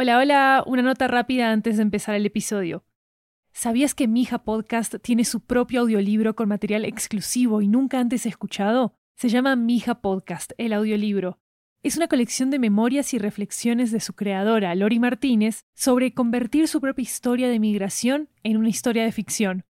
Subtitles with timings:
[0.00, 2.84] Hola, hola, una nota rápida antes de empezar el episodio.
[3.52, 8.94] ¿Sabías que Mija Podcast tiene su propio audiolibro con material exclusivo y nunca antes escuchado?
[9.16, 11.40] Se llama Mija Podcast, el audiolibro.
[11.82, 16.80] Es una colección de memorias y reflexiones de su creadora, Lori Martínez, sobre convertir su
[16.80, 19.64] propia historia de migración en una historia de ficción.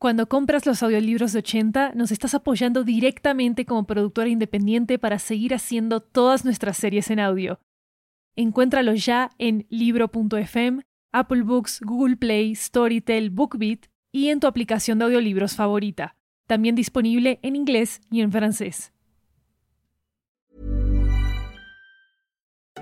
[0.00, 5.54] Cuando compras los audiolibros de 80, nos estás apoyando directamente como productora independiente para seguir
[5.54, 7.60] haciendo todas nuestras series en audio.
[8.40, 10.80] Encuéntralo ya en libro.fm,
[11.12, 13.80] Apple Books, Google Play, Storytel, BookBeat
[14.12, 16.16] y en tu aplicación de audiolibros favorita.
[16.46, 18.94] También disponible en inglés y en francés.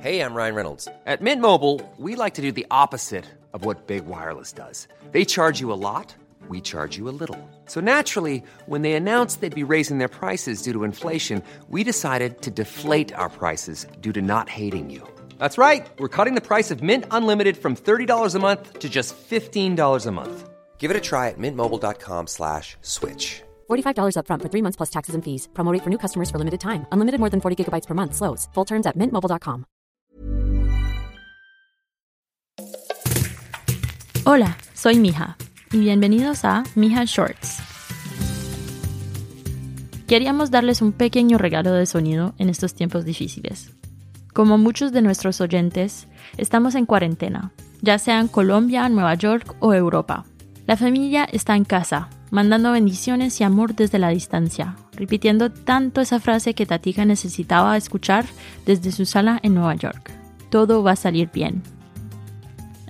[0.00, 0.88] Hey, I'm Ryan Reynolds.
[1.06, 4.86] At Mint Mobile, we like to do the opposite of what Big Wireless does.
[5.10, 6.14] They charge you a lot,
[6.48, 7.36] we charge you a little.
[7.66, 12.42] So naturally, when they announced they'd be raising their prices due to inflation, we decided
[12.42, 15.02] to deflate our prices due to not hating you.
[15.38, 15.88] That's right.
[15.98, 20.10] We're cutting the price of Mint Unlimited from $30 a month to just $15 a
[20.12, 20.48] month.
[20.78, 23.42] Give it a try at mintmobile.com slash switch.
[23.68, 25.48] $45 upfront for three months plus taxes and fees.
[25.54, 26.86] Promo rate for new customers for limited time.
[26.92, 28.14] Unlimited more than 40 gigabytes per month.
[28.14, 28.48] Slows.
[28.54, 29.64] Full terms at mintmobile.com.
[34.24, 35.38] Hola, soy Mija
[35.72, 37.60] y bienvenidos a Mija Shorts.
[40.06, 43.70] Queríamos darles un pequeño regalo de sonido en estos tiempos difíciles.
[44.38, 47.50] Como muchos de nuestros oyentes, estamos en cuarentena,
[47.82, 50.26] ya sea en Colombia, Nueva York o Europa.
[50.64, 56.20] La familia está en casa, mandando bendiciones y amor desde la distancia, repitiendo tanto esa
[56.20, 58.26] frase que Tatika necesitaba escuchar
[58.64, 60.12] desde su sala en Nueva York.
[60.50, 61.64] Todo va a salir bien.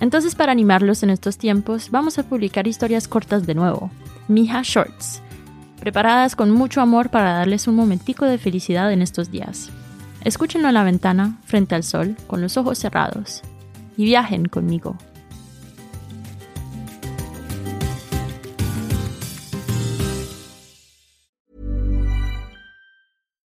[0.01, 3.91] Entonces, para animarlos en estos tiempos, vamos a publicar historias cortas de nuevo,
[4.29, 5.23] Mija Shorts,
[5.81, 9.73] preparadas con mucho amor para darles un momentico de felicidad en estos días.
[10.25, 13.43] Escúchenlo en la ventana, frente al sol, con los ojos cerrados,
[13.97, 14.97] y viajen conmigo.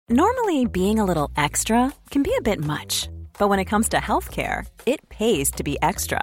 [0.09, 3.09] Normally, being a little extra can be a bit much,
[3.39, 6.23] but when it comes to healthcare, it pays to be extra.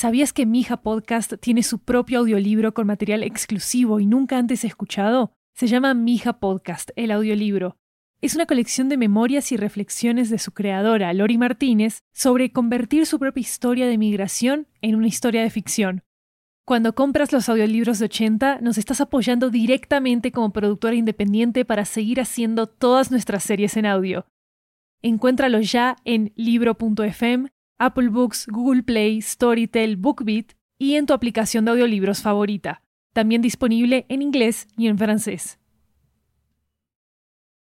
[0.00, 5.34] ¿Sabías que Mija Podcast tiene su propio audiolibro con material exclusivo y nunca antes escuchado?
[5.54, 7.76] Se llama Mija Podcast, el audiolibro.
[8.22, 13.18] Es una colección de memorias y reflexiones de su creadora, Lori Martínez, sobre convertir su
[13.18, 16.02] propia historia de migración en una historia de ficción.
[16.64, 22.22] Cuando compras los audiolibros de 80, nos estás apoyando directamente como productora independiente para seguir
[22.22, 24.24] haciendo todas nuestras series en audio.
[25.02, 27.50] Encuéntralo ya en libro.fm,
[27.80, 32.82] Apple Books, Google Play, Storytel, BookBeat y en tu aplicación de audiolibros favorita.
[33.14, 35.59] También disponible en inglés y en francés.